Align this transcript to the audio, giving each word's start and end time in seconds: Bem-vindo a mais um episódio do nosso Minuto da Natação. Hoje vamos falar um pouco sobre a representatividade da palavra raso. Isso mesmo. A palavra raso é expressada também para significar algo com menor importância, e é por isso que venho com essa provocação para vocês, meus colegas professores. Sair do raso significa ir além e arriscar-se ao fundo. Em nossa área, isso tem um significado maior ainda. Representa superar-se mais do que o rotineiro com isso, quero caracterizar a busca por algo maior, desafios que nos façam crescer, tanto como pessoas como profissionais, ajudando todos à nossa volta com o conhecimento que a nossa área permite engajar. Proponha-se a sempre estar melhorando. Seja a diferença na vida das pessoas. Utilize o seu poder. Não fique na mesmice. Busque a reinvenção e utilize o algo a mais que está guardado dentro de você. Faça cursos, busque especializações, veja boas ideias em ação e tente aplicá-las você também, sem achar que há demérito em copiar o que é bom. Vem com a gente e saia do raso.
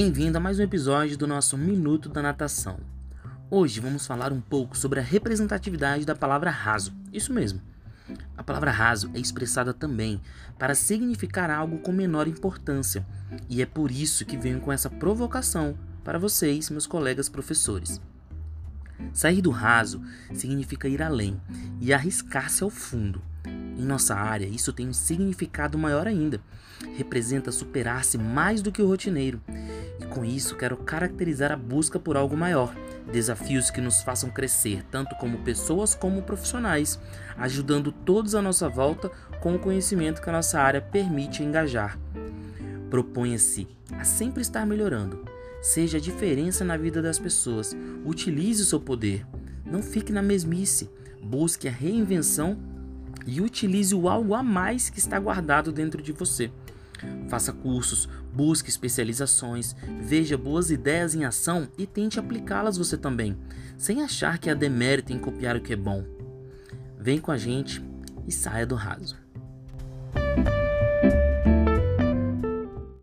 Bem-vindo 0.00 0.38
a 0.38 0.40
mais 0.40 0.60
um 0.60 0.62
episódio 0.62 1.18
do 1.18 1.26
nosso 1.26 1.58
Minuto 1.58 2.08
da 2.08 2.22
Natação. 2.22 2.78
Hoje 3.50 3.80
vamos 3.80 4.06
falar 4.06 4.32
um 4.32 4.40
pouco 4.40 4.78
sobre 4.78 5.00
a 5.00 5.02
representatividade 5.02 6.06
da 6.06 6.14
palavra 6.14 6.52
raso. 6.52 6.94
Isso 7.12 7.32
mesmo. 7.32 7.60
A 8.36 8.44
palavra 8.44 8.70
raso 8.70 9.10
é 9.12 9.18
expressada 9.18 9.74
também 9.74 10.20
para 10.56 10.76
significar 10.76 11.50
algo 11.50 11.78
com 11.78 11.90
menor 11.90 12.28
importância, 12.28 13.04
e 13.48 13.60
é 13.60 13.66
por 13.66 13.90
isso 13.90 14.24
que 14.24 14.36
venho 14.36 14.60
com 14.60 14.70
essa 14.70 14.88
provocação 14.88 15.76
para 16.04 16.16
vocês, 16.16 16.70
meus 16.70 16.86
colegas 16.86 17.28
professores. 17.28 18.00
Sair 19.12 19.42
do 19.42 19.50
raso 19.50 20.00
significa 20.32 20.86
ir 20.86 21.02
além 21.02 21.40
e 21.80 21.92
arriscar-se 21.92 22.62
ao 22.62 22.70
fundo. 22.70 23.20
Em 23.76 23.84
nossa 23.84 24.14
área, 24.14 24.46
isso 24.46 24.72
tem 24.72 24.88
um 24.88 24.92
significado 24.92 25.76
maior 25.76 26.06
ainda. 26.06 26.40
Representa 26.96 27.50
superar-se 27.50 28.16
mais 28.16 28.62
do 28.62 28.70
que 28.70 28.80
o 28.80 28.86
rotineiro 28.86 29.40
com 30.08 30.24
isso, 30.24 30.56
quero 30.56 30.76
caracterizar 30.76 31.52
a 31.52 31.56
busca 31.56 31.98
por 31.98 32.16
algo 32.16 32.36
maior, 32.36 32.74
desafios 33.12 33.70
que 33.70 33.80
nos 33.80 34.02
façam 34.02 34.30
crescer, 34.30 34.82
tanto 34.90 35.14
como 35.16 35.38
pessoas 35.38 35.94
como 35.94 36.22
profissionais, 36.22 36.98
ajudando 37.36 37.92
todos 37.92 38.34
à 38.34 38.42
nossa 38.42 38.68
volta 38.68 39.10
com 39.40 39.54
o 39.54 39.58
conhecimento 39.58 40.20
que 40.20 40.28
a 40.28 40.32
nossa 40.32 40.60
área 40.60 40.80
permite 40.80 41.42
engajar. 41.42 41.98
Proponha-se 42.90 43.68
a 43.92 44.04
sempre 44.04 44.42
estar 44.42 44.66
melhorando. 44.66 45.24
Seja 45.60 45.98
a 45.98 46.00
diferença 46.00 46.64
na 46.64 46.76
vida 46.76 47.02
das 47.02 47.18
pessoas. 47.18 47.76
Utilize 48.04 48.62
o 48.62 48.66
seu 48.66 48.80
poder. 48.80 49.26
Não 49.64 49.82
fique 49.82 50.12
na 50.12 50.22
mesmice. 50.22 50.88
Busque 51.22 51.68
a 51.68 51.70
reinvenção 51.70 52.56
e 53.26 53.40
utilize 53.40 53.94
o 53.94 54.08
algo 54.08 54.34
a 54.34 54.42
mais 54.42 54.88
que 54.88 54.98
está 54.98 55.18
guardado 55.18 55.70
dentro 55.70 56.00
de 56.02 56.12
você. 56.12 56.50
Faça 57.28 57.52
cursos, 57.52 58.08
busque 58.32 58.70
especializações, 58.70 59.74
veja 60.00 60.36
boas 60.36 60.70
ideias 60.70 61.14
em 61.14 61.24
ação 61.24 61.68
e 61.76 61.86
tente 61.86 62.18
aplicá-las 62.18 62.76
você 62.76 62.96
também, 62.96 63.36
sem 63.76 64.02
achar 64.02 64.38
que 64.38 64.50
há 64.50 64.54
demérito 64.54 65.12
em 65.12 65.18
copiar 65.18 65.56
o 65.56 65.60
que 65.60 65.72
é 65.72 65.76
bom. 65.76 66.04
Vem 66.98 67.20
com 67.20 67.30
a 67.30 67.36
gente 67.36 67.82
e 68.26 68.32
saia 68.32 68.66
do 68.66 68.74
raso. 68.74 69.27